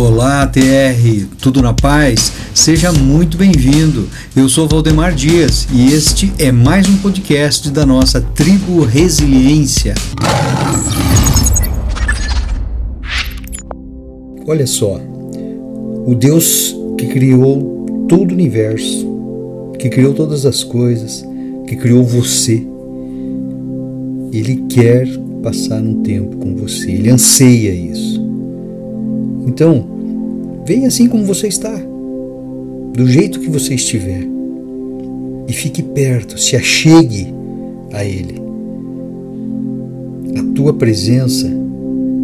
[0.00, 2.32] Olá, TR, tudo na paz?
[2.54, 4.08] Seja muito bem-vindo.
[4.36, 9.94] Eu sou Valdemar Dias e este é mais um podcast da nossa Tribo Resiliência.
[14.46, 15.00] Olha só,
[16.06, 19.04] o Deus que criou todo o universo,
[19.80, 21.26] que criou todas as coisas,
[21.66, 22.64] que criou você,
[24.32, 25.08] ele quer
[25.42, 27.87] passar um tempo com você, ele anseia isso.
[29.48, 29.82] Então,
[30.66, 31.74] venha assim como você está,
[32.92, 34.20] do jeito que você estiver,
[35.48, 37.32] e fique perto, se achegue
[37.90, 38.42] a Ele.
[40.38, 41.46] A tua presença,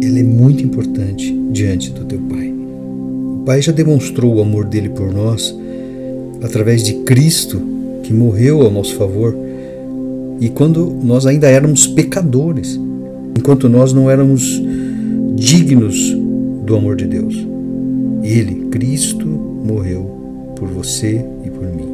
[0.03, 2.47] ela é muito importante diante do teu Pai.
[2.47, 5.57] O Pai já demonstrou o amor dele por nós
[6.43, 7.59] através de Cristo,
[8.03, 9.35] que morreu ao nosso favor,
[10.39, 12.79] e quando nós ainda éramos pecadores,
[13.35, 14.61] enquanto nós não éramos
[15.35, 16.24] dignos
[16.65, 17.35] do amor de Deus.
[18.23, 21.87] Ele, Cristo, morreu por você e por mim.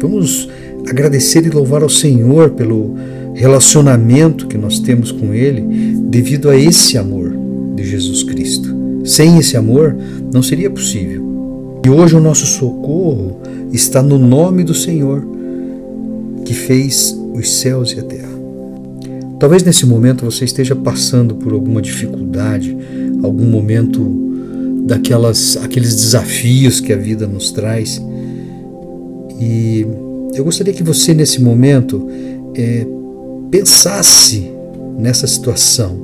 [0.00, 0.48] Vamos
[0.88, 2.94] agradecer e louvar ao Senhor pelo
[3.34, 5.62] relacionamento que nós temos com Ele
[6.08, 7.36] devido a esse amor
[7.74, 8.74] de Jesus Cristo.
[9.04, 9.96] Sem esse amor,
[10.32, 11.80] não seria possível.
[11.84, 13.40] E hoje o nosso socorro
[13.72, 15.26] está no nome do Senhor,
[16.44, 18.35] que fez os céus e a terra.
[19.38, 22.76] Talvez nesse momento você esteja passando por alguma dificuldade,
[23.22, 24.02] algum momento
[24.86, 28.00] daquelas aqueles desafios que a vida nos traz.
[29.38, 29.86] E
[30.34, 32.08] eu gostaria que você nesse momento
[32.54, 32.86] é,
[33.50, 34.50] pensasse
[34.98, 35.98] nessa situação,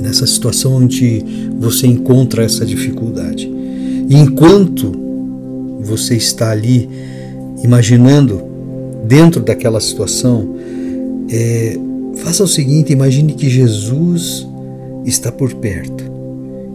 [0.00, 1.24] nessa situação onde
[1.58, 3.50] você encontra essa dificuldade.
[4.08, 4.92] E enquanto
[5.80, 6.88] você está ali
[7.64, 8.42] imaginando
[9.06, 10.56] dentro daquela situação,
[11.30, 11.78] é,
[12.18, 14.46] Faça o seguinte: imagine que Jesus
[15.04, 16.04] está por perto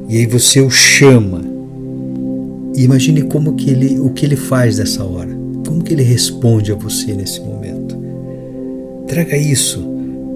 [0.09, 1.41] e aí você o chama.
[2.75, 5.30] E imagine como que ele, o que ele faz nessa hora,
[5.65, 7.95] como que ele responde a você nesse momento.
[9.08, 9.83] Traga isso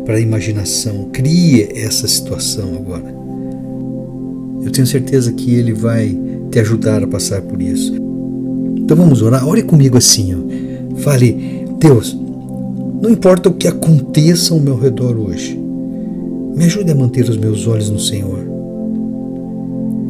[0.05, 3.15] para a imaginação, crie essa situação agora.
[4.63, 6.17] Eu tenho certeza que ele vai
[6.51, 7.95] te ajudar a passar por isso.
[8.77, 9.47] Então vamos orar.
[9.47, 10.97] Ore comigo assim, ó.
[10.99, 12.17] Fale, Deus,
[13.01, 15.57] não importa o que aconteça ao meu redor hoje,
[16.55, 18.39] me ajude a manter os meus olhos no Senhor.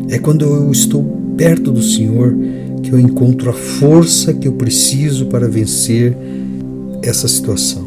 [0.10, 1.04] É quando eu estou
[1.36, 2.36] perto do Senhor
[2.82, 6.16] que eu encontro a força que eu preciso para vencer
[7.04, 7.86] essa situação.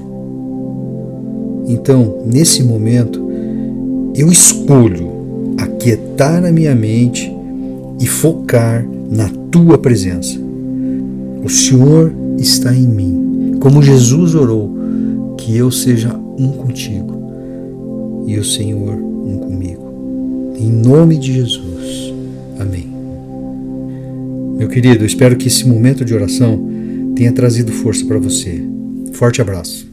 [1.66, 3.30] Então, nesse momento,
[4.14, 7.32] eu escolho aquietar a minha mente
[7.98, 10.38] e focar na tua presença.
[11.42, 13.56] O Senhor está em mim.
[13.60, 14.74] Como Jesus orou,
[15.50, 20.54] que eu seja um contigo e o Senhor um comigo.
[20.56, 22.14] Em nome de Jesus.
[22.56, 22.88] Amém.
[24.56, 26.64] Meu querido, espero que esse momento de oração
[27.16, 28.62] tenha trazido força para você.
[29.12, 29.89] Forte abraço.